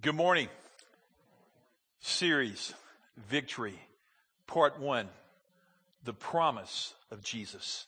[0.00, 0.46] Good morning.
[1.98, 2.72] Series
[3.28, 3.74] Victory,
[4.46, 5.08] Part 1
[6.04, 7.84] The Promise of Jesus.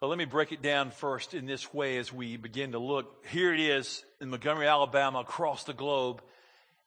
[0.00, 3.26] Well, let me break it down first in this way as we begin to look.
[3.30, 6.22] Here it is in Montgomery, Alabama, across the globe.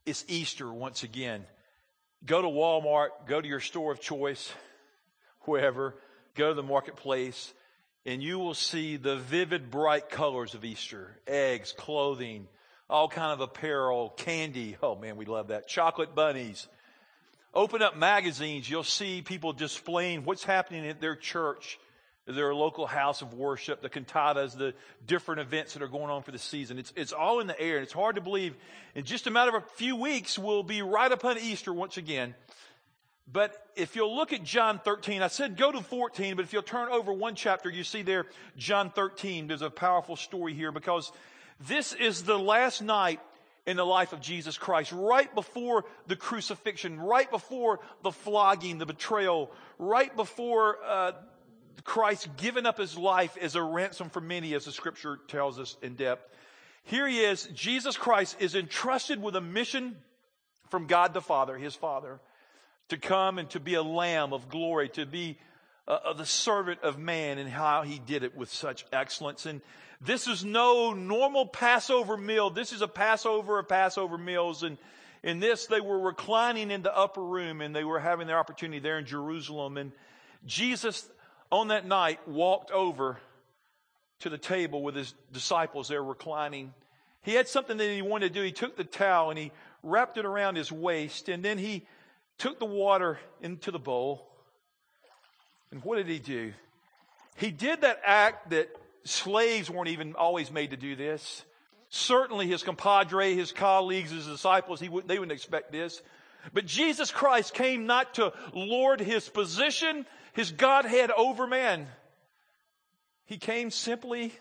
[0.08, 1.46] It's Easter once again.
[2.26, 4.52] Go to Walmart, go to your store of choice,
[5.42, 5.94] wherever,
[6.34, 7.54] go to the marketplace,
[8.08, 12.48] and you will see the vivid, bright colors of Easter eggs, clothing,
[12.90, 14.78] all kind of apparel, candy.
[14.82, 15.68] Oh man, we love that.
[15.68, 16.68] Chocolate bunnies.
[17.54, 21.80] Open up magazines, you'll see people displaying what's happening at their church,
[22.26, 24.74] their local house of worship, the cantatas, the
[25.08, 26.78] different events that are going on for the season.
[26.78, 28.58] It's, it's all in the air, and it's hard to believe.
[28.94, 32.36] In just a matter of a few weeks, we'll be right upon Easter once again.
[33.32, 36.62] But if you'll look at John 13, I said go to 14, but if you'll
[36.62, 38.26] turn over one chapter, you see there
[38.58, 39.48] John 13.
[39.48, 41.12] There's a powerful story here because
[41.60, 43.20] this is the last night
[43.66, 48.86] in the life of Jesus Christ, right before the crucifixion, right before the flogging, the
[48.86, 51.12] betrayal, right before uh,
[51.84, 55.78] Christ giving up his life as a ransom for many, as the scripture tells us
[55.82, 56.30] in depth.
[56.84, 57.46] Here he is.
[57.54, 59.96] Jesus Christ is entrusted with a mission
[60.70, 62.20] from God the Father, his Father,
[62.90, 65.38] to come and to be a lamb of glory, to be
[65.88, 69.46] uh, the servant of man, and how he did it with such excellence.
[69.46, 69.62] And
[70.02, 72.50] this is no normal Passover meal.
[72.50, 74.64] This is a Passover of Passover meals.
[74.64, 74.78] And
[75.24, 78.80] in this, they were reclining in the upper room and they were having their opportunity
[78.80, 79.78] there in Jerusalem.
[79.78, 79.92] And
[80.46, 81.08] Jesus,
[81.52, 83.18] on that night, walked over
[84.20, 86.74] to the table with his disciples there reclining.
[87.22, 88.46] He had something that he wanted to do.
[88.46, 91.86] He took the towel and he wrapped it around his waist and then he
[92.38, 94.30] took the water into the bowl.
[95.76, 96.54] And what did he do?
[97.36, 98.70] He did that act that
[99.04, 101.44] Slaves weren't even always made to do this.
[101.90, 106.02] Certainly his compadre, his colleagues, his disciples, he wouldn't, they wouldn't expect this.
[106.54, 111.88] But Jesus Christ came not to lord his position, his Godhead over man.
[113.26, 114.32] He came simply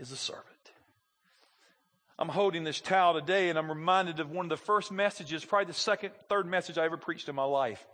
[0.00, 0.44] as a servant.
[2.18, 5.66] I'm holding this towel today and I'm reminded of one of the first messages, probably
[5.66, 7.86] the second, third message I ever preached in my life.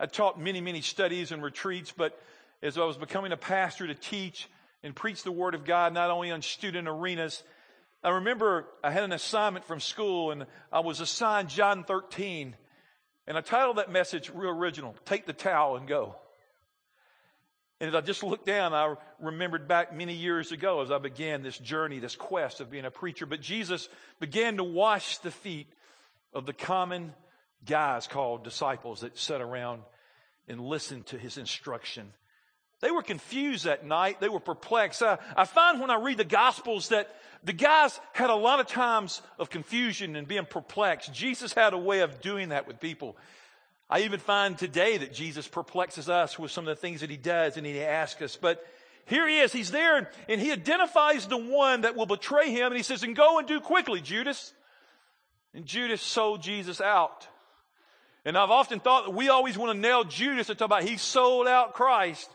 [0.00, 2.20] I taught many, many studies and retreats, but
[2.62, 4.48] as I was becoming a pastor to teach,
[4.82, 7.42] and preach the Word of God not only on student arenas.
[8.02, 12.56] I remember I had an assignment from school and I was assigned John 13.
[13.28, 16.16] And I titled that message real original Take the Towel and Go.
[17.80, 21.42] And as I just looked down, I remembered back many years ago as I began
[21.42, 23.26] this journey, this quest of being a preacher.
[23.26, 23.88] But Jesus
[24.20, 25.68] began to wash the feet
[26.32, 27.12] of the common
[27.66, 29.82] guys called disciples that sat around
[30.48, 32.12] and listened to his instruction.
[32.80, 34.20] They were confused that night.
[34.20, 35.02] They were perplexed.
[35.02, 37.14] I, I find when I read the Gospels that
[37.44, 41.12] the guys had a lot of times of confusion and being perplexed.
[41.12, 43.16] Jesus had a way of doing that with people.
[43.88, 47.16] I even find today that Jesus perplexes us with some of the things that he
[47.16, 48.36] does and he asks us.
[48.36, 48.66] But
[49.06, 49.52] here he is.
[49.52, 53.14] He's there and he identifies the one that will betray him and he says, and
[53.14, 54.52] go and do quickly, Judas.
[55.54, 57.28] And Judas sold Jesus out.
[58.24, 60.96] And I've often thought that we always want to nail Judas and talk about he
[60.96, 62.30] sold out Christ.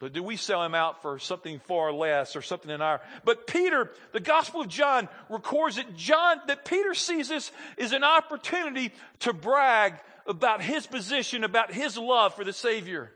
[0.00, 3.00] But do we sell him out for something far less or something in our?
[3.24, 8.04] But Peter, the Gospel of John records that John, that Peter sees this as an
[8.04, 9.94] opportunity to brag
[10.26, 13.12] about his position, about his love for the Savior.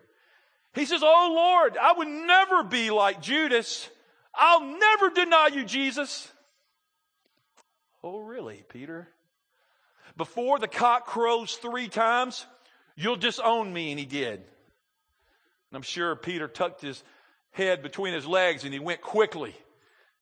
[0.75, 3.89] He says, Oh Lord, I would never be like Judas.
[4.35, 6.31] I'll never deny you, Jesus.
[8.05, 9.09] Oh, really, Peter?
[10.19, 12.45] Before the cock crows three times,
[12.97, 13.91] you'll disown me.
[13.93, 14.41] And he did.
[14.41, 17.03] And I'm sure Peter tucked his
[17.53, 19.55] head between his legs and he went quickly.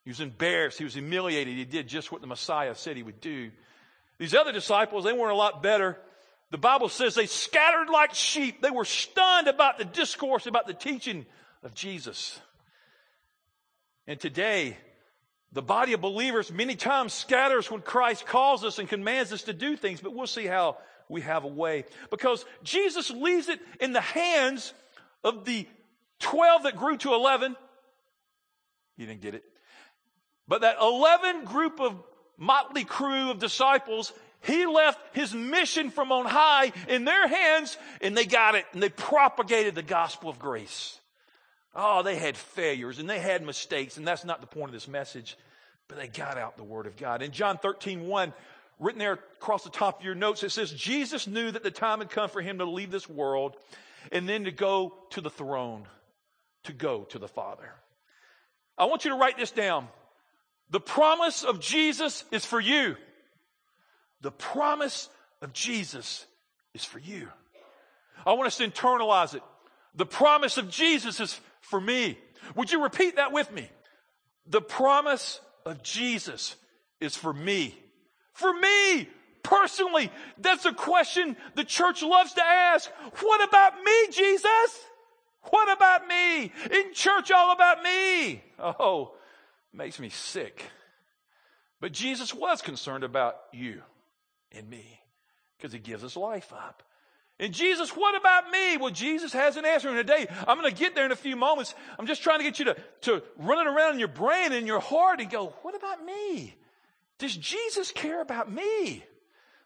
[0.04, 0.78] He was embarrassed.
[0.78, 1.56] He was humiliated.
[1.56, 3.50] He did just what the Messiah said he would do.
[4.18, 5.98] These other disciples, they weren't a lot better.
[6.50, 8.62] The Bible says they scattered like sheep.
[8.62, 11.26] They were stunned about the discourse, about the teaching
[11.64, 12.38] of Jesus.
[14.06, 14.76] And today,
[15.52, 19.52] the body of believers many times scatters when Christ calls us and commands us to
[19.52, 20.76] do things, but we'll see how
[21.08, 21.84] we have a way.
[22.10, 24.74] Because Jesus leaves it in the hands
[25.24, 25.66] of the
[26.20, 27.56] 12 that grew to 11,
[28.96, 29.44] you didn't get it.
[30.48, 31.94] But that 11 group of
[32.38, 38.16] motley crew of disciples, he left his mission from on high in their hands and
[38.16, 40.98] they got it and they propagated the gospel of grace.
[41.78, 44.88] Oh, they had failures and they had mistakes and that's not the point of this
[44.88, 45.36] message,
[45.88, 47.20] but they got out the word of God.
[47.20, 48.32] In John 13, 1,
[48.80, 51.98] written there across the top of your notes, it says, Jesus knew that the time
[51.98, 53.56] had come for him to leave this world
[54.10, 55.84] and then to go to the throne,
[56.64, 57.70] to go to the Father.
[58.78, 59.88] I want you to write this down.
[60.70, 62.96] The promise of Jesus is for you.
[64.22, 65.10] The promise
[65.42, 66.24] of Jesus
[66.72, 67.28] is for you.
[68.24, 69.42] I want us to internalize it.
[69.94, 72.18] The promise of Jesus is for me.
[72.54, 73.68] Would you repeat that with me?
[74.46, 76.56] The promise of Jesus
[77.00, 77.76] is for me.
[78.32, 79.08] For me,
[79.42, 80.10] personally.
[80.38, 82.90] That's a question the church loves to ask.
[83.20, 84.84] What about me, Jesus?
[85.50, 86.52] What about me?
[86.70, 88.42] In church, all about me.
[88.58, 89.14] Oh,
[89.72, 90.64] makes me sick.
[91.80, 93.82] But Jesus was concerned about you
[94.52, 95.00] and me
[95.56, 96.82] because he gives us life up.
[97.38, 98.78] And Jesus, what about me?
[98.78, 99.88] Well, Jesus has an answer.
[99.88, 101.74] And today, I'm going to get there in a few moments.
[101.98, 104.66] I'm just trying to get you to, to run it around in your brain and
[104.66, 106.54] your heart and go, what about me?
[107.18, 109.04] Does Jesus care about me?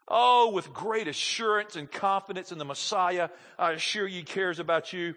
[0.08, 4.93] Oh, with great assurance and confidence in the Messiah, I assure you he cares about
[4.93, 5.14] you.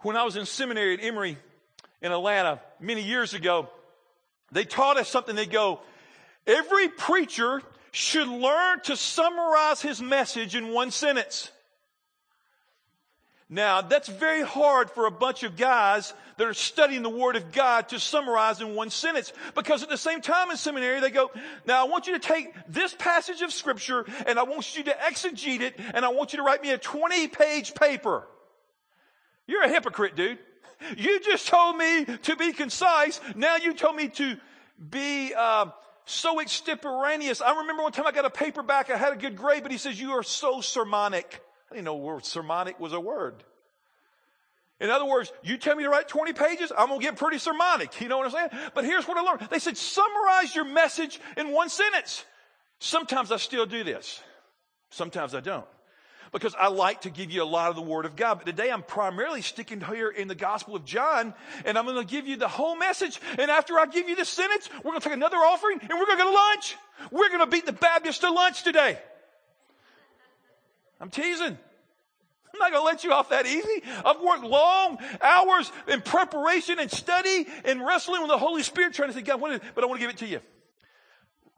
[0.00, 1.38] When I was in seminary at Emory
[2.02, 3.70] in Atlanta many years ago,
[4.52, 5.34] they taught us something.
[5.34, 5.80] They go,
[6.46, 7.62] every preacher
[7.96, 11.50] should learn to summarize his message in one sentence.
[13.48, 17.52] Now, that's very hard for a bunch of guys that are studying the Word of
[17.52, 19.32] God to summarize in one sentence.
[19.54, 21.30] Because at the same time in seminary, they go,
[21.64, 24.90] now I want you to take this passage of Scripture and I want you to
[24.90, 28.28] exegete it and I want you to write me a 20 page paper.
[29.46, 30.38] You're a hypocrite, dude.
[30.98, 33.22] You just told me to be concise.
[33.34, 34.36] Now you told me to
[34.90, 35.68] be, uh,
[36.06, 37.42] so extemporaneous.
[37.42, 38.90] I remember one time I got a paperback.
[38.90, 41.42] I had a good grade, but he says, you are so sermonic.
[41.70, 43.42] I didn't know word sermonic was a word.
[44.78, 47.38] In other words, you tell me to write 20 pages, I'm going to get pretty
[47.38, 48.00] sermonic.
[48.00, 48.70] You know what I'm saying?
[48.74, 49.48] But here's what I learned.
[49.50, 52.24] They said, summarize your message in one sentence.
[52.78, 54.22] Sometimes I still do this.
[54.90, 55.66] Sometimes I don't
[56.32, 58.38] because I like to give you a lot of the Word of God.
[58.38, 61.34] But today I'm primarily sticking here in the Gospel of John,
[61.64, 63.20] and I'm going to give you the whole message.
[63.38, 66.06] And after I give you this sentence, we're going to take another offering, and we're
[66.06, 66.76] going to go to lunch.
[67.10, 68.98] We're going to beat the Baptist to lunch today.
[71.00, 71.58] I'm teasing.
[72.56, 73.82] I'm not going to let you off that easy.
[74.04, 79.10] I've worked long hours in preparation and study and wrestling with the Holy Spirit trying
[79.10, 80.40] to say, God, what but I want to give it to you.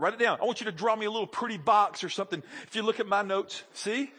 [0.01, 0.39] Write it down.
[0.41, 2.43] I want you to draw me a little pretty box or something.
[2.67, 4.11] If you look at my notes, see?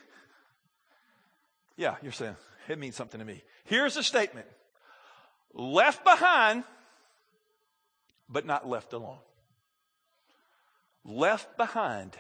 [1.80, 2.36] Yeah, you're saying
[2.68, 3.42] it means something to me.
[3.64, 4.48] Here's a statement
[5.54, 6.66] left behind,
[8.28, 9.20] but not left alone.
[11.06, 12.18] Left behind,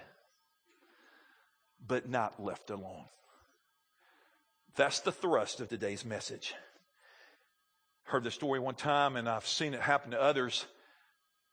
[1.85, 3.03] but not left alone.
[4.77, 6.53] That's the thrust of today's message.
[8.03, 10.65] Heard the story one time, and I've seen it happen to others.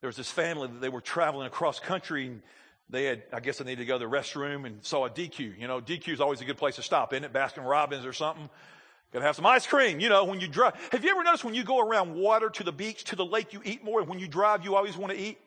[0.00, 2.42] There was this family that they were traveling across country, and
[2.88, 5.58] they had, I guess they needed to go to the restroom and saw a DQ.
[5.58, 7.32] You know, DQ is always a good place to stop, isn't it?
[7.32, 8.48] Baskin Robbins or something.
[9.12, 10.74] Gotta have some ice cream, you know, when you drive.
[10.92, 13.52] Have you ever noticed when you go around water to the beach, to the lake,
[13.52, 15.38] you eat more, and when you drive, you always want to eat?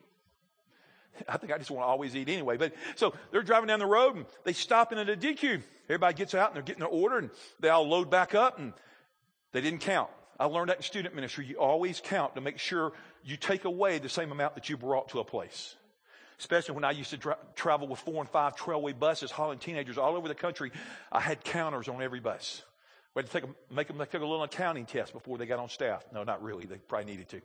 [1.28, 2.56] I think I just want to always eat anyway.
[2.56, 5.62] But so they're driving down the road and they stop in at a DQ.
[5.88, 8.72] Everybody gets out and they're getting their order and they all load back up and
[9.52, 10.10] they didn't count.
[10.38, 11.44] I learned that in student ministry.
[11.44, 12.92] You always count to make sure
[13.24, 15.74] you take away the same amount that you brought to a place
[16.40, 19.98] especially when I used to tra- travel with four and five trailway buses, hauling teenagers
[19.98, 20.72] all over the country.
[21.12, 22.62] I had counters on every bus.
[23.14, 25.68] We had to a, make them take a little accounting test before they got on
[25.68, 26.04] staff.
[26.12, 26.64] No, not really.
[26.64, 27.42] They probably needed to.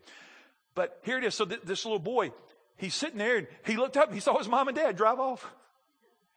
[0.75, 1.35] But here it is.
[1.35, 2.31] So th- this little boy,
[2.77, 5.19] he's sitting there and he looked up and he saw his mom and dad drive
[5.19, 5.45] off.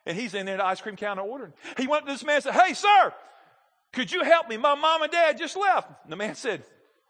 [0.05, 1.53] And he's in there at the ice cream counter ordering.
[1.77, 3.13] He went to this man and said, Hey, sir,
[3.93, 4.57] could you help me?
[4.57, 5.89] My mom and dad just left.
[6.03, 6.65] And the man said,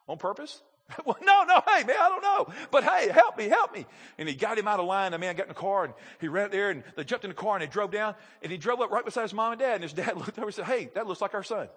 [0.09, 0.61] On purpose?
[1.05, 2.55] well, no, no, hey, man, I don't know.
[2.71, 3.87] But hey, help me, help me.
[4.17, 5.13] And he got him out of line.
[5.13, 7.35] The man got in the car and he ran there and they jumped in the
[7.35, 9.75] car and they drove down and he drove up right beside his mom and dad.
[9.75, 11.69] And his dad looked over and said, Hey, that looks like our son.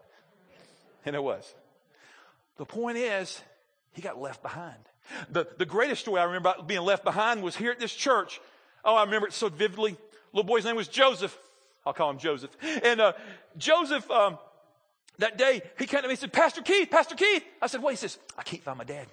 [1.05, 1.53] And it was.
[2.57, 3.41] The point is,
[3.93, 4.77] he got left behind.
[5.29, 8.39] The, the greatest story I remember about being left behind was here at this church.
[8.85, 9.97] Oh, I remember it so vividly.
[10.31, 11.37] Little boy's name was Joseph.
[11.85, 12.55] I'll call him Joseph.
[12.83, 13.13] And uh,
[13.57, 14.37] Joseph, um,
[15.21, 17.43] that day, he came to me and said, Pastor Keith, Pastor Keith.
[17.61, 17.91] I said, what?
[17.91, 19.07] He says, I can't find my dad.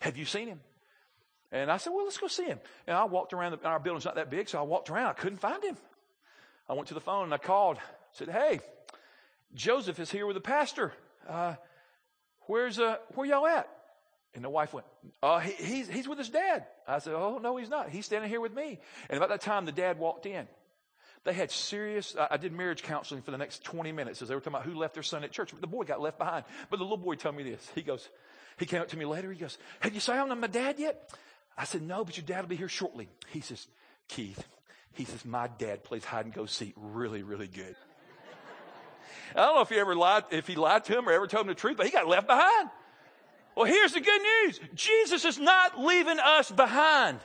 [0.00, 0.60] Have you seen him?
[1.50, 2.60] And I said, well, let's go see him.
[2.86, 5.06] And I walked around, the, our building's not that big, so I walked around.
[5.06, 5.76] I couldn't find him.
[6.68, 7.78] I went to the phone and I called.
[8.12, 8.60] said, hey,
[9.54, 10.92] Joseph is here with the pastor.
[11.28, 11.54] Uh,
[12.42, 13.68] where's, uh, where y'all at?
[14.34, 14.86] And the wife went,
[15.22, 16.66] uh, he, he's, he's with his dad.
[16.88, 17.88] I said, oh, no, he's not.
[17.88, 18.80] He's standing here with me.
[19.08, 20.48] And about that time, the dad walked in.
[21.24, 24.42] They had serious, I did marriage counseling for the next 20 minutes as they were
[24.42, 25.50] talking about who left their son at church.
[25.52, 26.44] But The boy got left behind.
[26.68, 27.66] But the little boy told me this.
[27.74, 28.08] He goes,
[28.58, 29.32] he came up to me later.
[29.32, 31.10] He goes, have you found my dad yet?
[31.56, 33.08] I said, no, but your dad will be here shortly.
[33.30, 33.66] He says,
[34.08, 34.46] Keith,
[34.92, 37.74] he says, my dad plays hide and go seek really, really good.
[39.34, 41.42] I don't know if he ever lied, if he lied to him or ever told
[41.42, 42.70] him the truth, but he got left behind.
[43.56, 44.60] Well, here's the good news.
[44.74, 47.20] Jesus is not leaving us behind.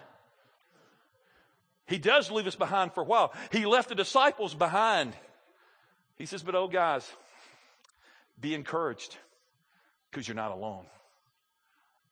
[1.89, 3.33] He does leave us behind for a while.
[3.51, 5.13] He left the disciples behind.
[6.17, 7.09] He says, but oh guys,
[8.39, 9.17] be encouraged
[10.09, 10.85] because you're not alone.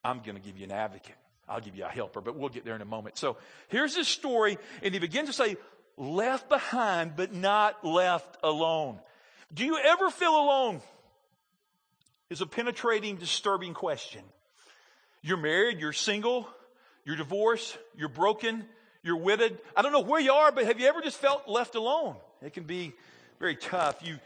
[0.03, 1.15] I'm going to give you an advocate.
[1.47, 3.17] I'll give you a helper, but we'll get there in a moment.
[3.17, 5.57] So here's this story, and he begins to say,
[5.95, 8.99] left behind, but not left alone.
[9.53, 10.81] Do you ever feel alone?
[12.29, 14.21] Is a penetrating, disturbing question.
[15.21, 16.47] You're married, you're single,
[17.05, 18.65] you're divorced, you're broken,
[19.03, 19.57] you're withered.
[19.75, 22.15] I don't know where you are, but have you ever just felt left alone?
[22.41, 22.93] It can be
[23.39, 23.97] very tough.
[24.03, 24.19] You've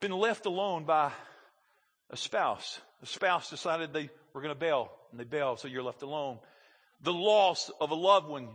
[0.00, 1.12] been left alone by
[2.10, 2.80] a spouse.
[3.02, 6.38] A spouse decided they were going to bail, and they bailed, so you're left alone.
[7.02, 8.48] The loss of a loved one,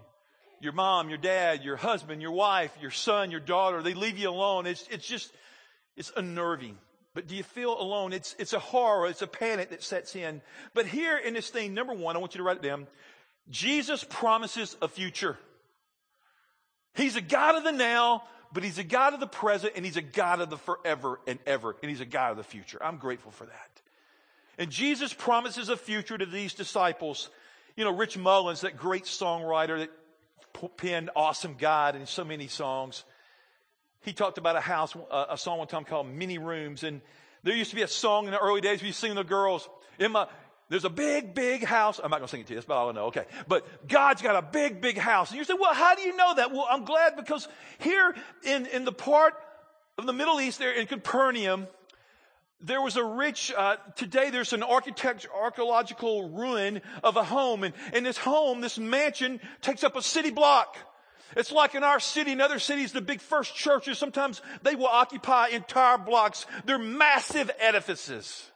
[0.59, 4.29] your mom, your dad, your husband, your wife, your son, your daughter, they leave you
[4.29, 4.65] alone.
[4.65, 5.31] It's, it's just,
[5.95, 6.77] it's unnerving.
[7.13, 8.11] But do you feel alone?
[8.11, 9.07] It's, it's a horror.
[9.07, 10.41] It's a panic that sets in.
[10.73, 12.87] But here in this thing, number one, I want you to write it down.
[13.49, 15.37] Jesus promises a future.
[16.95, 19.97] He's a God of the now, but he's a God of the present and he's
[19.97, 21.75] a God of the forever and ever.
[21.81, 22.81] And he's a God of the future.
[22.81, 23.81] I'm grateful for that.
[24.57, 27.29] And Jesus promises a future to these disciples.
[27.75, 33.03] You know, Rich Mullins, that great songwriter that penned Awesome God in so many songs.
[34.01, 36.83] He talked about a house, uh, a song one time called Many Rooms.
[36.83, 37.01] And
[37.41, 39.67] there used to be a song in the early days we sing the girls.
[39.97, 40.27] In my,
[40.69, 41.99] there's a big, big house.
[42.03, 42.57] I'm not going to sing it to you.
[42.57, 43.05] That's about all I know.
[43.05, 43.25] Okay.
[43.47, 45.29] But God's got a big, big house.
[45.29, 46.51] And you say, well, how do you know that?
[46.51, 47.47] Well, I'm glad because
[47.79, 49.33] here in, in the part
[49.97, 51.67] of the Middle East there in Capernaum,
[52.61, 57.63] there was a rich, uh, today there's an architect, archaeological ruin of a home.
[57.63, 60.77] And, and this home, this mansion takes up a city block.
[61.35, 64.87] It's like in our city and other cities, the big first churches, sometimes they will
[64.87, 66.45] occupy entire blocks.
[66.65, 68.49] They're massive edifices.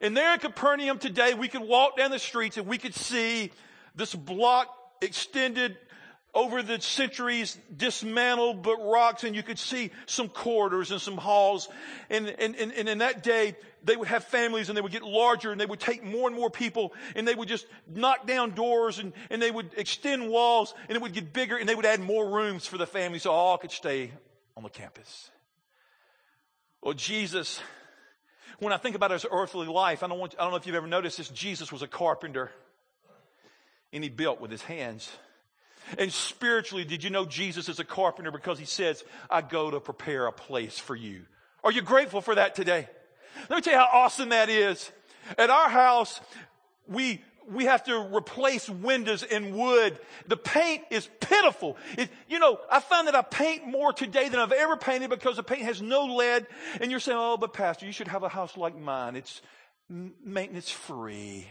[0.00, 3.50] And there in Capernaum today, we could walk down the streets and we could see
[3.94, 5.76] this block extended
[6.34, 11.68] over the centuries, dismantled but rocks, and you could see some corridors and some halls.
[12.10, 15.02] And, and, and, and in that day, they would have families and they would get
[15.02, 18.52] larger and they would take more and more people and they would just knock down
[18.52, 21.86] doors and, and they would extend walls and it would get bigger and they would
[21.86, 24.12] add more rooms for the family so all could stay
[24.56, 25.30] on the campus.
[26.82, 27.60] Well, Jesus
[28.58, 30.76] when I think about his earthly life, I don't, want, I don't know if you've
[30.76, 32.50] ever noticed this, Jesus was a carpenter
[33.92, 35.10] and he built with his hands.
[35.96, 39.80] And spiritually, did you know Jesus is a carpenter because he says, I go to
[39.80, 41.22] prepare a place for you.
[41.64, 42.88] Are you grateful for that today?
[43.48, 44.90] Let me tell you how awesome that is.
[45.38, 46.20] At our house,
[46.86, 49.98] we we have to replace windows in wood.
[50.26, 51.76] The paint is pitiful.
[51.96, 55.36] It, you know, I find that I paint more today than I've ever painted because
[55.36, 56.46] the paint has no lead.
[56.80, 59.16] And you're saying, oh, but pastor, you should have a house like mine.
[59.16, 59.40] It's
[59.88, 61.46] maintenance free.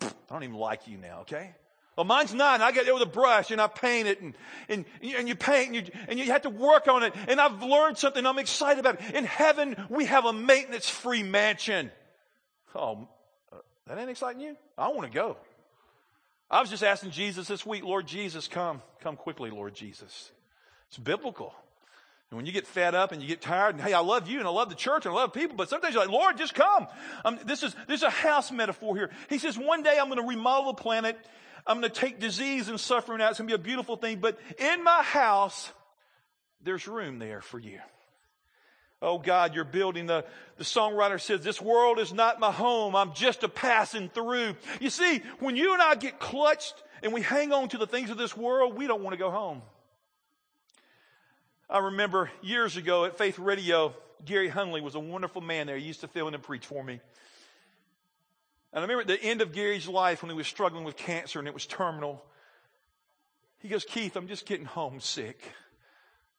[0.00, 1.54] I don't even like you now, okay?
[1.96, 2.60] Well, mine's not.
[2.60, 4.34] I get there with a brush and I paint it and,
[4.68, 7.12] and, and you paint and you, and you have to work on it.
[7.26, 8.24] And I've learned something.
[8.24, 9.14] I'm excited about it.
[9.16, 11.90] In heaven, we have a maintenance free mansion.
[12.72, 13.08] Oh,
[13.88, 14.56] that ain't exciting you?
[14.76, 15.36] I want to go.
[16.50, 18.82] I was just asking Jesus this week, Lord Jesus, come.
[19.00, 20.30] Come quickly, Lord Jesus.
[20.88, 21.54] It's biblical.
[22.30, 24.38] And when you get fed up and you get tired, and hey, I love you
[24.38, 26.54] and I love the church and I love people, but sometimes you're like, Lord, just
[26.54, 26.86] come.
[27.24, 29.10] Um, this is, this is a house metaphor here.
[29.30, 31.18] He says, one day I'm going to remodel the planet.
[31.66, 33.30] I'm going to take disease and suffering out.
[33.30, 34.18] It's going to be a beautiful thing.
[34.20, 35.70] But in my house,
[36.62, 37.78] there's room there for you.
[39.00, 40.24] Oh God, you're building the,
[40.56, 42.96] the songwriter says, this world is not my home.
[42.96, 44.56] I'm just a passing through.
[44.80, 48.10] You see, when you and I get clutched and we hang on to the things
[48.10, 49.62] of this world, we don't want to go home.
[51.70, 55.76] I remember years ago at Faith Radio, Gary Hunley was a wonderful man there.
[55.76, 57.00] He used to fill in and preach for me.
[58.72, 61.38] And I remember at the end of Gary's life when he was struggling with cancer
[61.38, 62.24] and it was terminal,
[63.60, 65.40] he goes, Keith, I'm just getting homesick.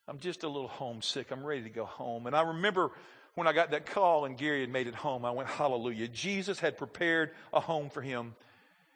[0.10, 1.30] I'm just a little homesick.
[1.30, 2.26] I'm ready to go home.
[2.26, 2.90] And I remember
[3.36, 6.08] when I got that call and Gary had made it home, I went, Hallelujah.
[6.08, 8.34] Jesus had prepared a home for him.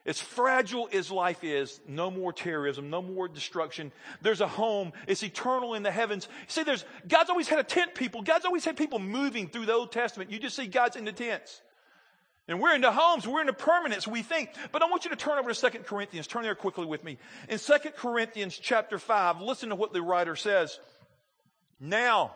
[0.07, 3.91] As fragile as life is, no more terrorism, no more destruction.
[4.21, 4.91] There's a home.
[5.07, 6.27] It's eternal in the heavens.
[6.47, 8.23] See, there's, God's always had a tent people.
[8.23, 10.31] God's always had people moving through the Old Testament.
[10.31, 11.61] You just see God's in the tents.
[12.49, 14.49] And we're in the homes, we're in the permanence, we think.
[14.73, 16.27] But I want you to turn over to Second Corinthians.
[16.27, 17.17] Turn there quickly with me.
[17.47, 20.77] In Second Corinthians chapter 5, listen to what the writer says.
[21.83, 22.31] Now,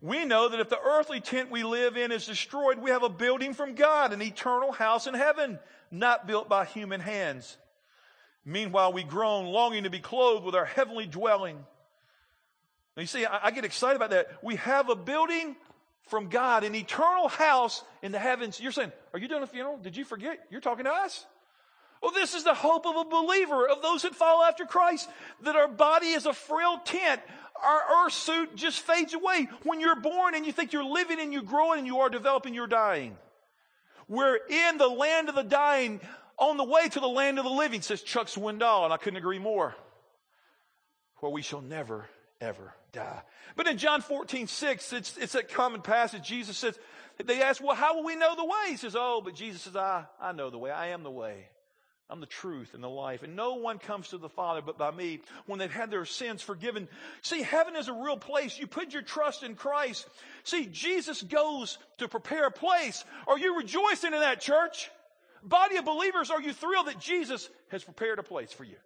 [0.00, 3.10] we know that if the earthly tent we live in is destroyed, we have a
[3.10, 5.58] building from God, an eternal house in heaven,
[5.90, 7.58] not built by human hands.
[8.46, 11.58] Meanwhile, we groan, longing to be clothed with our heavenly dwelling.
[12.96, 14.38] Now, you see, I, I get excited about that.
[14.42, 15.54] We have a building
[16.08, 18.58] from God, an eternal house in the heavens.
[18.58, 19.76] You're saying, Are you doing a funeral?
[19.76, 20.40] Did you forget?
[20.50, 21.26] You're talking to us.
[22.02, 25.08] Well, this is the hope of a believer, of those that follow after Christ,
[25.42, 27.22] that our body is a frail tent.
[27.62, 29.48] Our earth suit just fades away.
[29.62, 32.54] When you're born and you think you're living and you're growing and you are developing,
[32.54, 33.16] you're dying.
[34.08, 36.00] We're in the land of the dying,
[36.38, 39.18] on the way to the land of the living, says Chuck Swindoll, and I couldn't
[39.18, 39.74] agree more.
[41.20, 42.06] Where we shall never,
[42.40, 43.22] ever die.
[43.54, 46.26] But in John 14, 6, it's, it's that common passage.
[46.26, 46.76] Jesus says,
[47.24, 48.70] they ask, well, how will we know the way?
[48.70, 50.70] He says, oh, but Jesus says, I, I know the way.
[50.70, 51.46] I am the way.
[52.12, 53.22] I'm the truth and the life.
[53.22, 56.42] And no one comes to the Father but by me when they've had their sins
[56.42, 56.86] forgiven.
[57.22, 58.58] See, heaven is a real place.
[58.58, 60.06] You put your trust in Christ.
[60.44, 63.02] See, Jesus goes to prepare a place.
[63.26, 64.90] Are you rejoicing in that church?
[65.42, 68.76] Body of believers, are you thrilled that Jesus has prepared a place for you?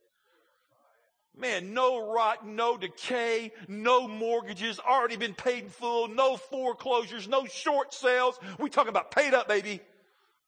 [1.37, 7.45] Man, no rot, no decay, no mortgages, already been paid in full, no foreclosures, no
[7.45, 8.39] short sales.
[8.61, 9.81] We talking about paid up, baby.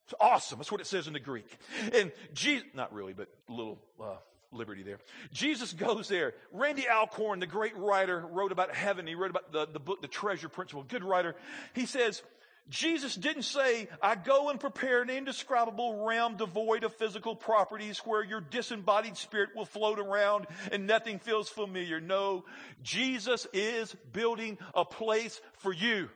[0.08, 0.58] It's awesome.
[0.58, 1.44] That's what it says in the Greek.
[1.92, 4.16] And Jesus, not really, but a little uh,
[4.50, 5.00] liberty there.
[5.34, 6.32] Jesus goes there.
[6.50, 9.06] Randy Alcorn, the great writer, wrote about heaven.
[9.06, 10.82] He wrote about the, the book, The Treasure Principle.
[10.82, 11.36] Good writer.
[11.74, 12.22] He says,
[12.70, 18.24] Jesus didn't say, I go and prepare an indescribable realm devoid of physical properties where
[18.24, 22.00] your disembodied spirit will float around and nothing feels familiar.
[22.00, 22.46] No,
[22.82, 26.08] Jesus is building a place for you.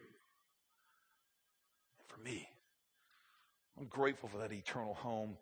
[2.06, 2.48] For me.
[3.78, 5.36] I'm grateful for that eternal home.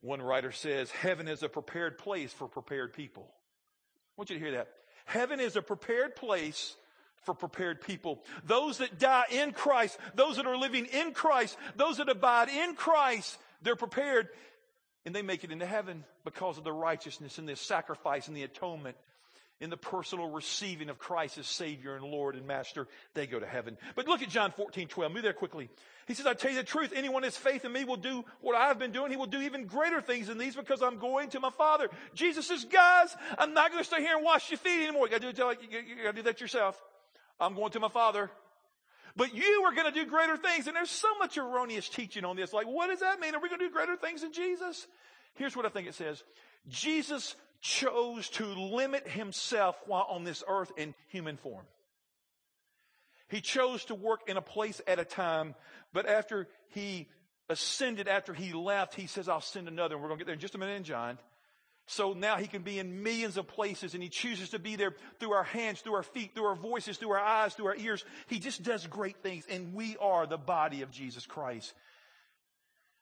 [0.00, 3.26] One writer says, Heaven is a prepared place for prepared people.
[3.26, 4.68] I want you to hear that.
[5.06, 6.76] Heaven is a prepared place
[7.22, 8.22] for prepared people.
[8.44, 12.74] Those that die in Christ, those that are living in Christ, those that abide in
[12.74, 14.28] Christ, they're prepared
[15.04, 18.42] and they make it into heaven because of the righteousness and the sacrifice and the
[18.42, 18.96] atonement
[19.60, 23.46] in the personal receiving of Christ as Savior and Lord and Master, they go to
[23.46, 23.76] heaven.
[23.96, 25.12] But look at John 14, 12.
[25.12, 25.68] Move there quickly.
[26.06, 28.56] He says, I tell you the truth, anyone has faith in me will do what
[28.56, 29.10] I've been doing.
[29.10, 31.88] He will do even greater things than these because I'm going to my Father.
[32.14, 35.06] Jesus says, guys, I'm not going to stay here and wash your feet anymore.
[35.06, 36.80] You gotta do, you gotta do that yourself.
[37.40, 38.30] I'm going to my Father.
[39.16, 40.68] But you are going to do greater things.
[40.68, 42.52] And there's so much erroneous teaching on this.
[42.52, 43.34] Like, what does that mean?
[43.34, 44.86] Are we going to do greater things than Jesus?
[45.34, 46.22] Here's what I think it says.
[46.68, 51.64] Jesus chose to limit himself while on this earth in human form.
[53.28, 55.54] He chose to work in a place at a time,
[55.92, 57.08] but after he
[57.50, 59.94] ascended, after he left, he says, I'll send another.
[59.94, 61.18] And we're going to get there in just a minute in John.
[61.90, 64.94] So now he can be in millions of places and he chooses to be there
[65.18, 68.04] through our hands, through our feet, through our voices, through our eyes, through our ears.
[68.26, 71.72] He just does great things and we are the body of Jesus Christ.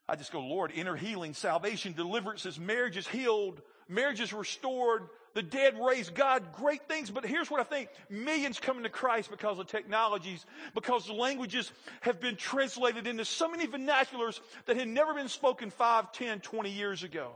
[0.08, 5.42] I just go, Lord, inner healing, salvation, deliverances, marriage is healed, marriage is restored, the
[5.42, 7.10] dead raised God, great things.
[7.10, 7.90] But here's what I think.
[8.08, 11.70] Millions coming to Christ because of technologies, because the languages
[12.00, 16.70] have been translated into so many vernaculars that had never been spoken 5, 10, 20
[16.70, 17.32] years ago.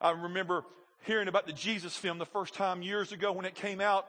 [0.00, 0.64] I remember
[1.04, 4.06] hearing about the Jesus film the first time years ago when it came out.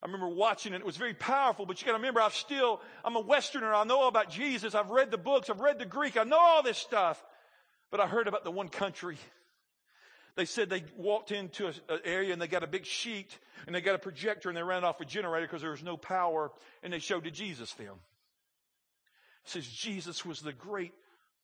[0.00, 0.76] I remember watching it.
[0.76, 3.74] It was very powerful, but you gotta remember, I've still, I'm a Westerner.
[3.74, 4.76] I know about Jesus.
[4.76, 5.50] I've read the books.
[5.50, 6.16] I've read the Greek.
[6.16, 7.22] I know all this stuff.
[7.90, 9.18] But I heard about the one country
[10.38, 11.74] they said they walked into an
[12.04, 14.84] area and they got a big sheet and they got a projector and they ran
[14.84, 16.52] off a generator because there was no power
[16.84, 17.98] and they showed the Jesus film.
[19.44, 20.92] It says Jesus was the great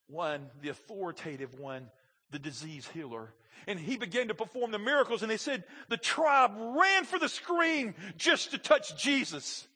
[0.06, 1.90] one, the authoritative one,
[2.30, 3.34] the disease healer.
[3.66, 7.28] And he began to perform the miracles and they said the tribe ran for the
[7.28, 9.66] screen just to touch Jesus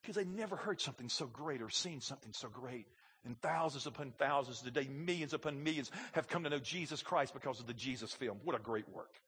[0.00, 2.86] because they never heard something so great or seen something so great.
[3.24, 7.60] And thousands upon thousands today, millions upon millions have come to know Jesus Christ because
[7.60, 8.38] of the Jesus film.
[8.42, 9.20] What a great work.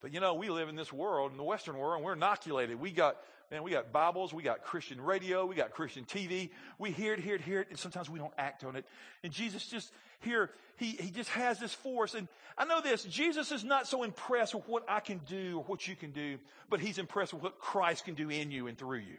[0.00, 2.80] But you know, we live in this world, in the Western world, and we're inoculated.
[2.80, 3.16] We got,
[3.50, 6.50] man, we got Bibles, we got Christian radio, we got Christian TV.
[6.78, 8.86] We hear it, hear it, hear it, and sometimes we don't act on it.
[9.22, 12.14] And Jesus just here, he, he just has this force.
[12.14, 15.64] And I know this, Jesus is not so impressed with what I can do or
[15.64, 16.38] what you can do,
[16.70, 19.16] but he's impressed with what Christ can do in you and through you.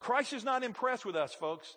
[0.00, 1.76] Christ is not impressed with us, folks.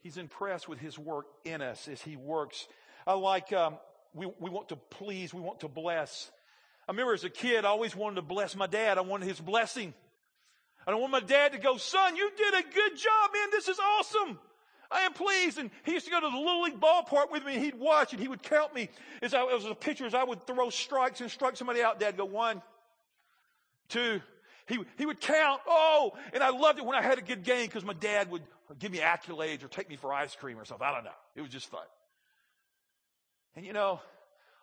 [0.00, 2.66] He's impressed with his work in us as he works.
[3.06, 3.78] I like, um,
[4.14, 6.30] we, we want to please, we want to bless.
[6.88, 8.96] I remember as a kid, I always wanted to bless my dad.
[8.96, 9.92] I wanted his blessing.
[10.86, 13.48] I don't want my dad to go, son, you did a good job, man.
[13.50, 14.38] This is awesome.
[14.90, 15.58] I am pleased.
[15.58, 18.12] And he used to go to the Little League ballpark with me and he'd watch
[18.12, 18.88] and he would count me
[19.20, 22.00] as I was a pitcher, as I would throw strikes and strike somebody out.
[22.00, 22.62] Dad go one,
[23.88, 24.22] two.
[24.66, 25.60] He, he would count.
[25.66, 28.42] Oh, and I loved it when I had a good game because my dad would
[28.78, 30.86] give me accolades or take me for ice cream or something.
[30.86, 31.10] I don't know.
[31.34, 31.86] It was just fun.
[33.56, 34.00] And you know,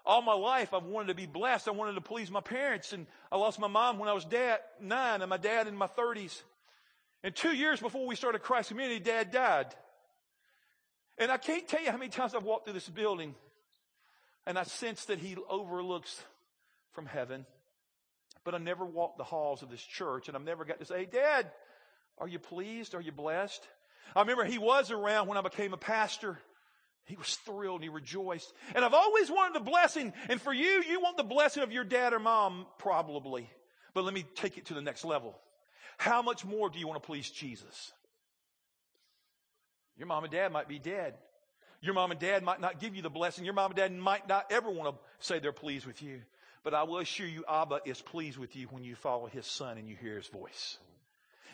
[0.05, 1.67] all my life I've wanted to be blessed.
[1.67, 2.93] I wanted to please my parents.
[2.93, 5.87] And I lost my mom when I was dad, nine and my dad in my
[5.87, 6.43] thirties.
[7.23, 9.73] And two years before we started Christ Community, dad died.
[11.17, 13.35] And I can't tell you how many times I've walked through this building
[14.45, 16.21] and I sense that he overlooks
[16.91, 17.45] from heaven.
[18.43, 20.99] But I never walked the halls of this church and I've never got to say,
[20.99, 21.49] hey, Dad,
[22.19, 22.93] are you pleased?
[22.93, 23.65] Are you blessed?
[24.15, 26.37] I remember he was around when I became a pastor.
[27.05, 27.83] He was thrilled.
[27.83, 28.51] He rejoiced.
[28.73, 30.13] And I've always wanted the blessing.
[30.27, 33.49] And for you, you want the blessing of your dad or mom, probably.
[33.93, 35.37] But let me take it to the next level.
[35.97, 37.93] How much more do you want to please Jesus?
[39.97, 41.13] Your mom and dad might be dead.
[41.81, 43.45] Your mom and dad might not give you the blessing.
[43.45, 46.21] Your mom and dad might not ever want to say they're pleased with you.
[46.63, 49.77] But I will assure you, Abba is pleased with you when you follow his son
[49.77, 50.79] and you hear his voice.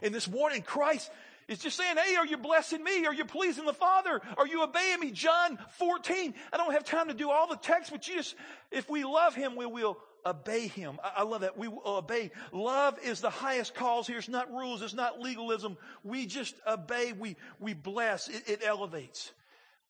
[0.01, 1.11] And this morning, Christ
[1.47, 3.05] is just saying, Hey, are you blessing me?
[3.05, 4.21] Are you pleasing the Father?
[4.37, 5.11] Are you obeying me?
[5.11, 6.33] John 14.
[6.51, 8.35] I don't have time to do all the text, but you just,
[8.71, 10.99] if we love him, we will obey him.
[11.03, 11.57] I, love that.
[11.57, 12.31] We will obey.
[12.51, 14.17] Love is the highest cause here.
[14.17, 14.81] It's not rules.
[14.81, 15.77] It's not legalism.
[16.03, 17.13] We just obey.
[17.13, 18.27] We, we bless.
[18.27, 19.31] It, it elevates.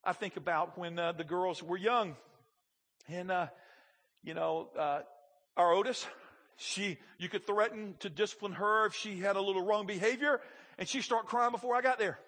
[0.04, 2.16] I think about when uh, the girls were young
[3.08, 3.46] and, uh,
[4.24, 5.00] you know, uh,
[5.56, 6.06] our Otis,
[6.56, 10.40] she, you could threaten to discipline her if she had a little wrong behavior
[10.82, 12.18] and she start crying before I got there.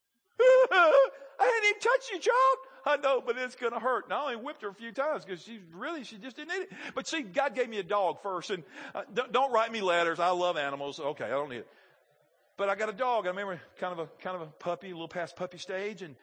[0.40, 1.02] I
[1.38, 2.56] hadn't even touched you, child.
[2.86, 4.04] I know, but it's going to hurt.
[4.04, 6.62] And I only whipped her a few times because she really, she just didn't need
[6.62, 6.70] it.
[6.94, 8.62] But see, God gave me a dog first and
[8.94, 10.20] uh, don't, don't write me letters.
[10.20, 10.98] I love animals.
[10.98, 11.68] Okay, I don't need it.
[12.56, 13.26] But I got a dog.
[13.26, 16.00] I remember kind of a, kind of a puppy, a little past puppy stage.
[16.00, 16.16] And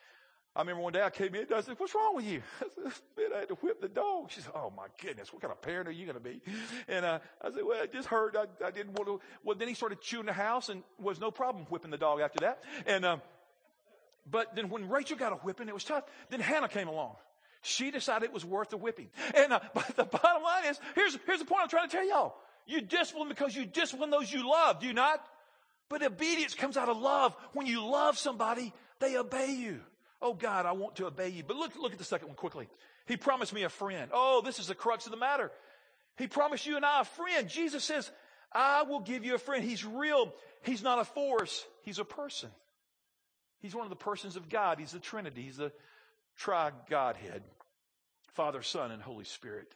[0.55, 2.41] I remember one day I came in and I said, what's wrong with you?
[2.61, 4.31] I said, man, I had to whip the dog.
[4.31, 6.41] She said, oh my goodness, what kind of parent are you going to be?
[6.87, 8.37] And uh, I said, well, it just hurt.
[8.37, 9.19] I, I, didn't want to.
[9.43, 12.39] Well, then he started chewing the house and was no problem whipping the dog after
[12.41, 12.63] that.
[12.85, 13.21] And, um,
[14.29, 16.05] but then when Rachel got a whipping, it was tough.
[16.29, 17.15] Then Hannah came along.
[17.61, 19.09] She decided it was worth the whipping.
[19.35, 22.07] And uh, but the bottom line is, here's, here's the point I'm trying to tell
[22.07, 22.35] y'all.
[22.65, 25.23] You discipline because you discipline those you love, do you not?
[25.89, 27.35] But obedience comes out of love.
[27.53, 29.81] When you love somebody, they obey you.
[30.21, 31.43] Oh God, I want to obey you.
[31.43, 32.67] But look, look at the second one quickly.
[33.05, 34.09] He promised me a friend.
[34.13, 35.51] Oh, this is the crux of the matter.
[36.17, 37.47] He promised you and I a friend.
[37.47, 38.09] Jesus says,
[38.51, 39.63] I will give you a friend.
[39.63, 40.33] He's real.
[40.63, 41.65] He's not a force.
[41.83, 42.49] He's a person.
[43.59, 44.79] He's one of the persons of God.
[44.79, 45.43] He's the Trinity.
[45.43, 45.71] He's the
[46.37, 47.43] tri Godhead
[48.33, 49.73] Father, Son, and Holy Spirit.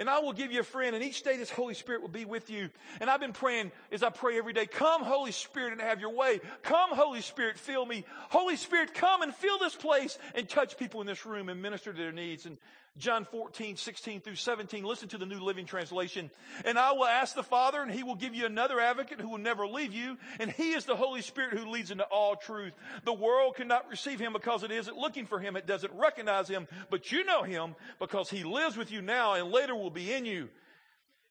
[0.00, 2.24] And I will give you a friend, and each day this Holy Spirit will be
[2.24, 2.70] with you.
[3.02, 6.14] And I've been praying as I pray every day, come Holy Spirit and have your
[6.14, 6.40] way.
[6.62, 8.06] Come Holy Spirit, fill me.
[8.30, 11.92] Holy Spirit, come and fill this place and touch people in this room and minister
[11.92, 12.46] to their needs.
[12.46, 12.56] And
[12.98, 14.84] John 14, 16 through 17.
[14.84, 16.30] Listen to the New Living Translation.
[16.64, 19.38] And I will ask the Father, and he will give you another advocate who will
[19.38, 20.18] never leave you.
[20.38, 22.72] And he is the Holy Spirit who leads into all truth.
[23.04, 25.56] The world cannot receive him because it isn't looking for him.
[25.56, 29.50] It doesn't recognize him, but you know him because he lives with you now and
[29.50, 30.48] later will be in you.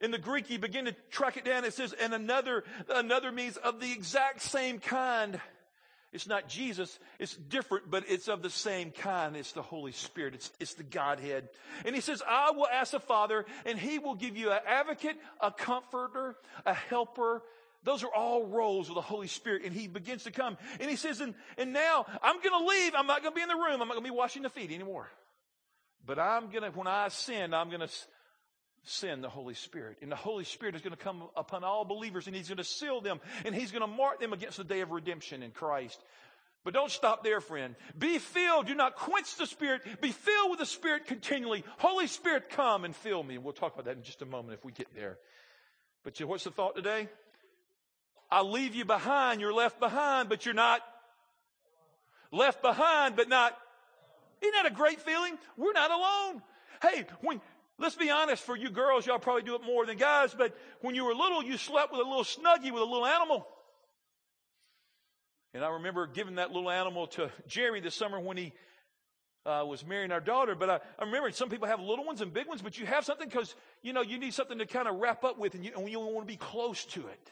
[0.01, 1.65] In the Greek, you begin to track it down.
[1.65, 5.39] It says, and another, another means of the exact same kind.
[6.11, 6.97] It's not Jesus.
[7.19, 9.35] It's different, but it's of the same kind.
[9.35, 10.33] It's the Holy Spirit.
[10.33, 11.49] It's, it's the Godhead.
[11.85, 15.17] And he says, I will ask the Father, and he will give you an advocate,
[15.39, 17.43] a comforter, a helper.
[17.83, 19.63] Those are all roles of the Holy Spirit.
[19.65, 20.57] And he begins to come.
[20.79, 22.93] And he says, and, and now I'm going to leave.
[22.95, 23.81] I'm not going to be in the room.
[23.81, 25.09] I'm not going to be washing the feet anymore.
[26.05, 27.89] But I'm going to, when I sin, I'm going to
[28.83, 29.97] send the Holy Spirit.
[30.01, 32.63] And the Holy Spirit is going to come upon all believers and He's going to
[32.63, 35.99] seal them and He's going to mark them against the day of redemption in Christ.
[36.63, 37.75] But don't stop there, friend.
[37.97, 38.67] Be filled.
[38.67, 39.81] Do not quench the Spirit.
[40.01, 41.63] Be filled with the Spirit continually.
[41.77, 43.35] Holy Spirit, come and fill me.
[43.35, 45.17] And we'll talk about that in just a moment if we get there.
[46.03, 47.07] But what's the thought today?
[48.29, 49.41] I leave you behind.
[49.41, 50.81] You're left behind, but you're not
[52.31, 53.57] left behind, but not.
[54.41, 55.37] Isn't that a great feeling?
[55.57, 56.41] We're not alone.
[56.81, 57.41] Hey, when
[57.79, 60.95] Let's be honest, for you girls, y'all probably do it more than guys, but when
[60.95, 63.47] you were little, you slept with a little snuggie with a little animal.
[65.53, 68.53] And I remember giving that little animal to Jerry this summer when he
[69.45, 70.55] uh, was marrying our daughter.
[70.55, 73.05] But I, I remember some people have little ones and big ones, but you have
[73.05, 75.71] something because, you know, you need something to kind of wrap up with and you,
[75.75, 77.31] and you want to be close to it.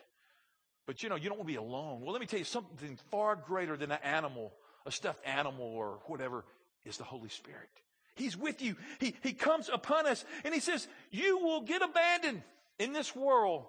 [0.88, 2.02] But, you know, you don't want to be alone.
[2.02, 4.54] Well, let me tell you something far greater than an animal,
[4.86, 6.46] a stuffed animal or whatever,
[6.86, 7.70] is the Holy Spirit.
[8.18, 8.76] He's with you.
[9.00, 12.42] He, he comes upon us and he says, you will get abandoned
[12.80, 13.66] in this world,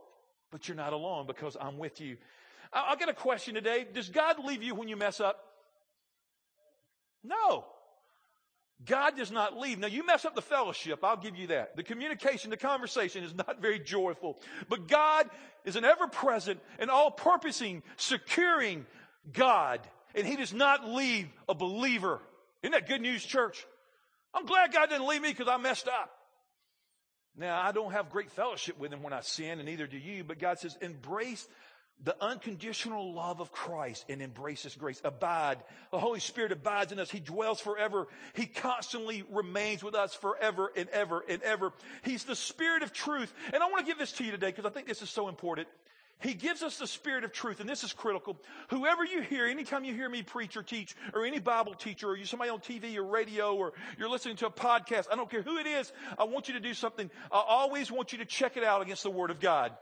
[0.51, 2.17] but you're not alone because I'm with you.
[2.73, 3.87] I, I'll get a question today.
[3.93, 5.45] Does God leave you when you mess up?
[7.23, 7.65] No.
[8.85, 9.79] God does not leave.
[9.79, 11.77] Now you mess up the fellowship, I'll give you that.
[11.77, 14.39] The communication, the conversation is not very joyful.
[14.69, 15.29] But God
[15.65, 18.87] is an ever-present and all-purposing, securing
[19.33, 19.81] God.
[20.15, 22.21] And He does not leave a believer.
[22.63, 23.67] Isn't that good news, church?
[24.38, 26.11] I'm glad God didn't leave me because I messed up.
[27.37, 30.24] Now, I don't have great fellowship with him when I sin, and neither do you,
[30.24, 31.46] but God says, embrace
[32.05, 35.01] the unconditional love of Christ and embrace His grace.
[35.05, 35.59] Abide.
[35.90, 37.11] The Holy Spirit abides in us.
[37.11, 38.07] He dwells forever.
[38.35, 41.72] He constantly remains with us forever and ever and ever.
[42.05, 43.33] He's the Spirit of truth.
[43.53, 45.29] And I want to give this to you today because I think this is so
[45.29, 45.66] important.
[46.21, 48.37] He gives us the spirit of truth, and this is critical.
[48.71, 52.17] Whoever you hear, anytime you hear me preach or teach, or any Bible teacher, or
[52.17, 55.43] you somebody on TV or radio, or you're listening to a podcast, I don't care
[55.43, 57.09] who it is, I want you to do something.
[57.31, 59.73] I always want you to check it out against the Word of God.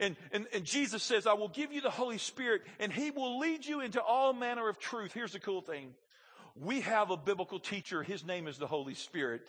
[0.00, 3.38] And, and, and Jesus says, I will give you the Holy Spirit, and He will
[3.38, 5.12] lead you into all manner of truth.
[5.14, 5.94] Here's the cool thing.
[6.54, 8.02] We have a biblical teacher.
[8.02, 9.48] His name is the Holy Spirit.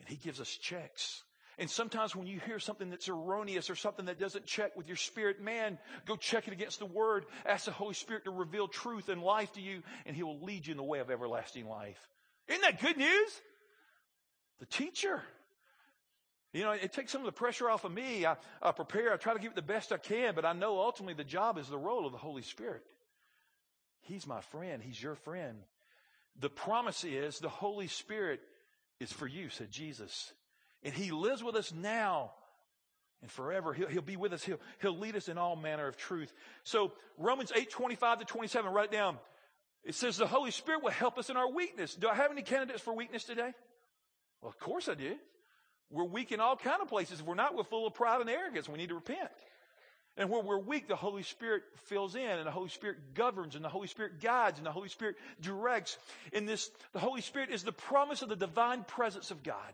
[0.00, 1.22] And He gives us checks.
[1.58, 4.96] And sometimes when you hear something that's erroneous or something that doesn't check with your
[4.96, 7.26] spirit, man, go check it against the Word.
[7.44, 10.66] Ask the Holy Spirit to reveal truth and life to you, and He will lead
[10.66, 11.98] you in the way of everlasting life.
[12.46, 13.40] Isn't that good news?
[14.60, 15.20] The teacher.
[16.52, 18.24] You know, it takes some of the pressure off of me.
[18.24, 20.78] I, I prepare, I try to give it the best I can, but I know
[20.78, 22.84] ultimately the job is the role of the Holy Spirit.
[24.02, 25.58] He's my friend, He's your friend.
[26.40, 28.40] The promise is the Holy Spirit
[29.00, 30.32] is for you, said Jesus.
[30.82, 32.32] And He lives with us now
[33.22, 33.72] and forever.
[33.72, 34.44] He'll, he'll be with us.
[34.44, 36.32] He'll, he'll lead us in all manner of truth.
[36.64, 39.18] So Romans 8, 25 to 27, write it down.
[39.84, 41.94] It says the Holy Spirit will help us in our weakness.
[41.94, 43.52] Do I have any candidates for weakness today?
[44.42, 45.14] Well, of course I do.
[45.90, 47.20] We're weak in all kind of places.
[47.20, 48.68] If we're not, we're full of pride and arrogance.
[48.68, 49.30] We need to repent.
[50.16, 53.64] And where we're weak, the Holy Spirit fills in and the Holy Spirit governs and
[53.64, 55.96] the Holy Spirit guides and the Holy Spirit directs.
[56.32, 59.72] In this, the Holy Spirit is the promise of the divine presence of God.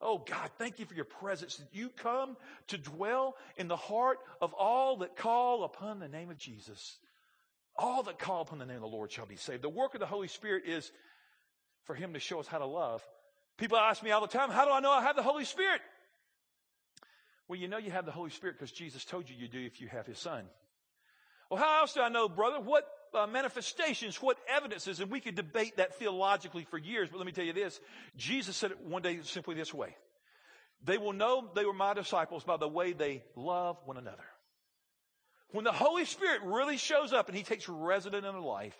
[0.00, 1.60] Oh God, thank you for your presence.
[1.72, 2.36] You come
[2.68, 6.98] to dwell in the heart of all that call upon the name of Jesus.
[7.76, 9.62] All that call upon the name of the Lord shall be saved.
[9.62, 10.90] The work of the Holy Spirit is
[11.84, 13.02] for Him to show us how to love.
[13.56, 15.80] People ask me all the time, how do I know I have the Holy Spirit?
[17.48, 19.80] Well, you know you have the Holy Spirit because Jesus told you you do if
[19.80, 20.44] you have His Son.
[21.50, 22.60] Well, how else do I know, brother?
[22.60, 27.26] What uh, manifestations, what evidences, and we could debate that theologically for years, but let
[27.26, 27.80] me tell you this.
[28.16, 29.96] Jesus said it one day simply this way.
[30.84, 34.24] They will know they were my disciples by the way they love one another.
[35.52, 38.76] When the Holy Spirit really shows up and He takes resident in a life,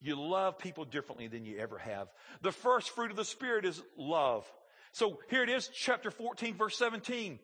[0.00, 2.08] you love people differently than you ever have.
[2.42, 4.44] The first fruit of the Spirit is love.
[4.92, 7.38] So here it is, chapter 14, verse 17.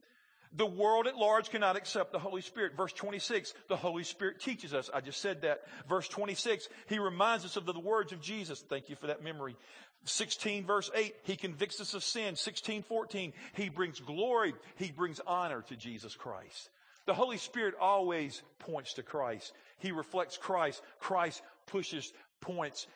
[0.57, 2.77] The world at large cannot accept the Holy Spirit.
[2.77, 4.91] Verse 26, the Holy Spirit teaches us.
[4.93, 5.63] I just said that.
[5.89, 8.61] Verse 26, He reminds us of the words of Jesus.
[8.61, 9.57] Thank you for that memory.
[10.05, 12.35] 16 verse 8, He convicts us of sin.
[12.35, 14.55] 16, 14, He brings glory.
[14.77, 16.71] He brings honor to Jesus Christ.
[17.07, 19.53] The Holy Spirit always points to Christ.
[19.79, 20.83] He reflects Christ.
[20.99, 22.87] Christ pushes, points,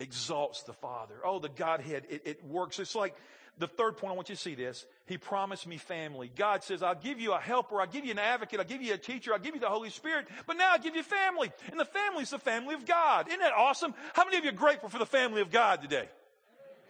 [0.00, 1.16] exalts the Father.
[1.24, 2.78] Oh, the Godhead, it, it works.
[2.78, 3.14] It's like,
[3.58, 4.84] the third point, I want you to see this.
[5.06, 6.30] He promised me family.
[6.34, 7.80] God says, I'll give you a helper.
[7.80, 8.60] I'll give you an advocate.
[8.60, 9.32] I'll give you a teacher.
[9.32, 10.28] I'll give you the Holy Spirit.
[10.46, 11.50] But now I'll give you family.
[11.70, 13.28] And the family is the family of God.
[13.28, 13.94] Isn't that awesome?
[14.12, 16.08] How many of you are grateful for the family of God today?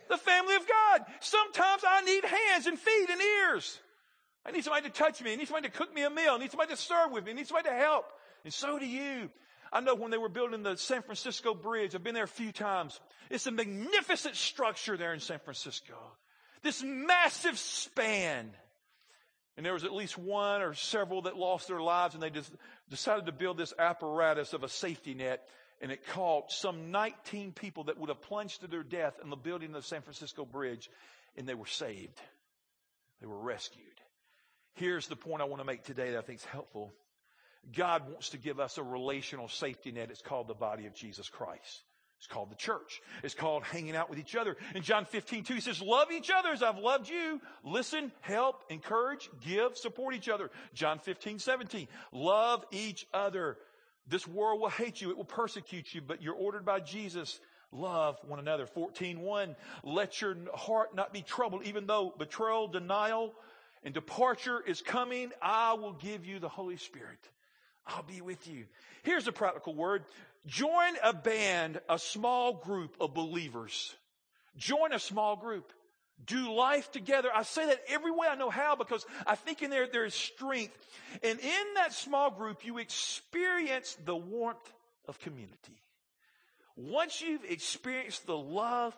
[0.09, 1.07] The family of God.
[1.21, 3.79] Sometimes I need hands and feet and ears.
[4.45, 5.33] I need somebody to touch me.
[5.33, 6.33] I need somebody to cook me a meal.
[6.33, 7.33] I need somebody to serve with me.
[7.33, 8.07] I need somebody to help.
[8.45, 9.31] And so do you.
[9.73, 12.53] I know when they were building the San Francisco Bridge, I've been there a few
[12.53, 13.01] times.
[13.31, 15.95] It's a magnificent structure there in San Francisco.
[16.63, 18.51] This massive span.
[19.57, 22.53] And there was at least one or several that lost their lives and they just
[22.91, 25.49] decided to build this apparatus of a safety net
[25.81, 29.37] and it caught some 19 people that would have plunged to their death in the
[29.37, 30.91] building of the San Francisco Bridge
[31.37, 32.21] and they were saved.
[33.21, 33.87] They were rescued.
[34.75, 36.93] Here's the point I want to make today that I think is helpful.
[37.75, 40.11] God wants to give us a relational safety net.
[40.11, 41.83] It's called the body of Jesus Christ.
[42.19, 43.03] It's called the church.
[43.23, 44.57] It's called hanging out with each other.
[44.75, 47.41] In John 15, 2, he says, love each other as I've loved you.
[47.63, 50.51] Listen, help, encourage, give, support each other.
[50.75, 53.59] John 15, 17, love each other.
[54.09, 55.11] This world will hate you.
[55.11, 57.39] It will persecute you, but you're ordered by Jesus.
[57.71, 58.67] Love one another.
[58.67, 63.35] 14, 1, let your heart not be troubled, even though betrayal, denial,
[63.83, 65.31] and departure is coming.
[65.43, 67.19] I will give you the Holy Spirit.
[67.87, 68.65] I'll be with you.
[69.03, 70.05] Here's a practical word.
[70.47, 73.95] Join a band, a small group of believers.
[74.57, 75.73] Join a small group.
[76.25, 77.29] Do life together.
[77.35, 80.15] I say that every way I know how because I think in there there is
[80.15, 80.77] strength.
[81.23, 84.73] And in that small group, you experience the warmth
[85.07, 85.83] of community.
[86.77, 88.97] Once you've experienced the love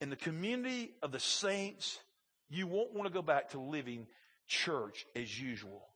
[0.00, 1.98] and the community of the saints,
[2.48, 4.06] you won't want to go back to living
[4.46, 5.86] church as usual.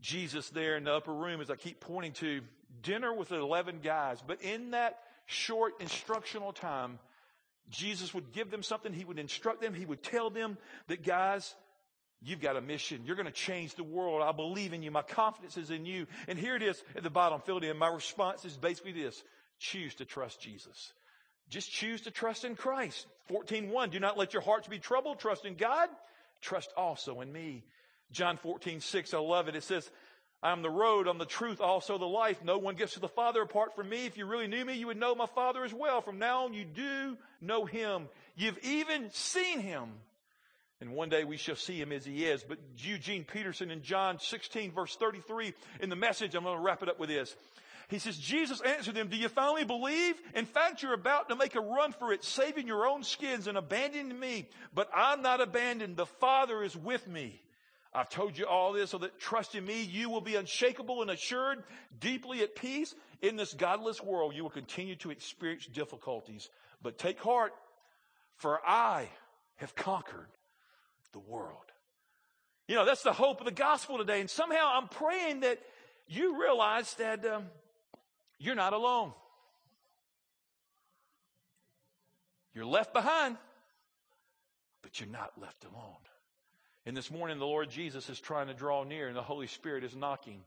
[0.00, 2.42] Jesus there in the upper room, as I keep pointing to,
[2.82, 4.22] dinner with 11 guys.
[4.26, 6.98] But in that short instructional time,
[7.70, 8.92] Jesus would give them something.
[8.92, 9.74] He would instruct them.
[9.74, 10.56] He would tell them
[10.88, 11.54] that, guys,
[12.20, 13.02] You've got a mission.
[13.04, 14.22] You're going to change the world.
[14.22, 14.90] I believe in you.
[14.90, 16.06] My confidence is in you.
[16.26, 17.76] And here it is at the bottom, filled in.
[17.76, 19.22] My response is basically this.
[19.60, 20.92] Choose to trust Jesus.
[21.48, 23.06] Just choose to trust in Christ.
[23.30, 25.20] 14.1, do not let your hearts be troubled.
[25.20, 25.88] Trust in God.
[26.40, 27.64] Trust also in me.
[28.10, 29.56] John 14, 6, I love it.
[29.56, 29.88] It says,
[30.42, 32.44] I am the road, I'm the truth, also the life.
[32.44, 34.06] No one gets to the Father apart from me.
[34.06, 36.00] If you really knew me, you would know my Father as well.
[36.00, 38.08] From now on, you do know him.
[38.36, 39.90] You've even seen him.
[40.80, 42.44] And one day we shall see him as he is.
[42.44, 46.84] But Eugene Peterson in John 16 verse 33 in the message, I'm going to wrap
[46.84, 47.34] it up with this.
[47.88, 50.14] He says, Jesus answered them, do you finally believe?
[50.34, 53.56] In fact, you're about to make a run for it, saving your own skins and
[53.56, 54.46] abandoning me.
[54.74, 55.96] But I'm not abandoned.
[55.96, 57.40] The Father is with me.
[57.94, 61.10] I've told you all this so that trust in me, you will be unshakable and
[61.10, 61.62] assured,
[61.98, 62.94] deeply at peace.
[63.22, 66.50] In this godless world, you will continue to experience difficulties.
[66.82, 67.52] But take heart,
[68.36, 69.08] for I
[69.56, 70.28] have conquered
[71.12, 71.56] the world.
[72.68, 74.20] You know, that's the hope of the gospel today.
[74.20, 75.58] And somehow I'm praying that
[76.06, 77.44] you realize that um,
[78.38, 79.12] you're not alone.
[82.54, 83.36] You're left behind,
[84.82, 86.07] but you're not left alone.
[86.88, 89.84] And this morning, the Lord Jesus is trying to draw near, and the Holy Spirit
[89.84, 90.40] is knocking.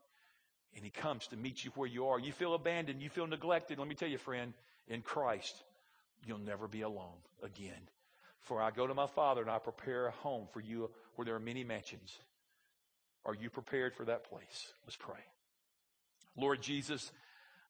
[0.75, 2.19] And He comes to meet you where you are.
[2.19, 3.77] You feel abandoned, you feel neglected.
[3.77, 4.55] Let me tell you, friend,
[4.87, 5.55] in Christ,
[6.25, 7.89] you'll never be alone again.
[8.39, 11.35] For I go to my Father and I prepare a home for you where there
[11.35, 12.17] are many mansions.
[13.23, 14.73] Are you prepared for that place?
[14.87, 15.21] Let's pray.
[16.35, 17.11] Lord Jesus,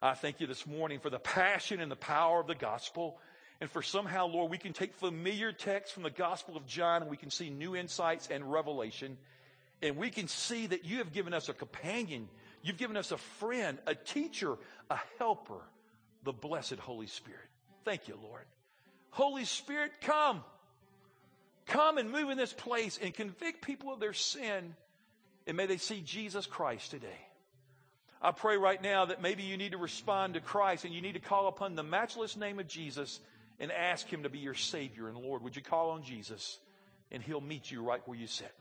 [0.01, 3.19] I thank you this morning for the passion and the power of the gospel.
[3.62, 7.12] And for somehow, Lord, we can take familiar texts from the Gospel of John and
[7.12, 9.17] we can see new insights and revelation.
[9.84, 12.28] And we can see that you have given us a companion.
[12.63, 14.58] You've given us a friend, a teacher,
[14.89, 15.62] a helper,
[16.24, 17.39] the blessed Holy Spirit.
[17.86, 18.41] Thank you, Lord.
[19.12, 20.43] Holy Spirit, come.
[21.67, 24.76] Come and move in this place and convict people of their sin.
[25.45, 27.28] And may they see Jesus Christ today.
[28.24, 31.13] I pray right now that maybe you need to respond to Christ and you need
[31.13, 33.19] to call upon the matchless name of Jesus
[33.62, 35.43] and ask Him to be your Savior and Lord.
[35.43, 36.58] Would you call on Jesus
[37.12, 38.54] and He'll meet you right where you sit?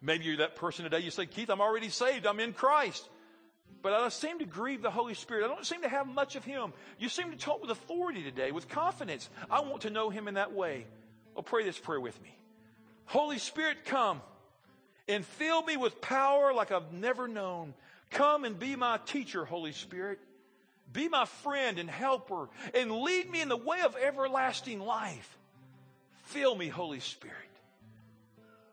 [0.00, 2.26] Maybe you're that person today, you say, Keith, I'm already saved.
[2.26, 3.08] I'm in Christ.
[3.82, 5.44] But I seem to grieve the Holy Spirit.
[5.44, 6.72] I don't seem to have much of Him.
[6.98, 9.28] You seem to talk with authority today, with confidence.
[9.50, 10.86] I want to know Him in that way.
[11.34, 12.36] Well, pray this prayer with me.
[13.06, 14.20] Holy Spirit, come
[15.08, 17.74] and fill me with power like I've never known.
[18.10, 20.18] Come and be my teacher, Holy Spirit.
[20.92, 25.36] Be my friend and helper and lead me in the way of everlasting life.
[26.24, 27.36] Fill me, Holy Spirit,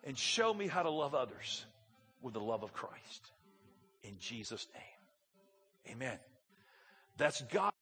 [0.03, 1.65] and show me how to love others
[2.21, 3.31] with the love of Christ.
[4.03, 5.95] In Jesus' name.
[5.95, 6.17] Amen.
[7.17, 7.71] That's God.